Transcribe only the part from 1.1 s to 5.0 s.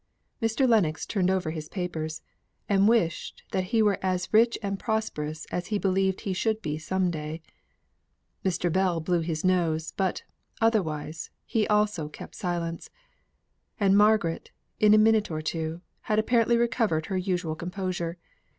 over his papers, and wished that he were as rich and